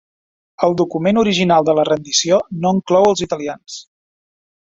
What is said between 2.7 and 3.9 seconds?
inclou els italians.